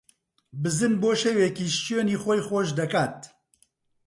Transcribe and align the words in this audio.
بزن 0.63 0.93
بۆ 1.01 1.11
شەوێکیش 1.21 1.73
شوێنی 1.85 2.17
خۆی 2.23 2.41
خۆش 2.47 2.69
ئەکات 2.79 3.17